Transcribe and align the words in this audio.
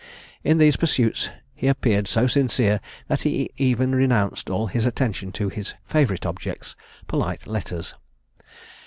In 0.43 0.57
these 0.57 0.77
pursuits 0.77 1.29
he 1.53 1.67
appeared 1.67 2.07
so 2.07 2.25
sincere, 2.25 2.79
that 3.07 3.21
he 3.21 3.51
even 3.57 3.93
renounced 3.93 4.49
all 4.49 4.65
his 4.65 4.87
attention 4.87 5.31
to 5.33 5.49
his 5.49 5.75
favourite 5.85 6.25
objects 6.25 6.75
polite 7.05 7.45
letters. 7.45 7.93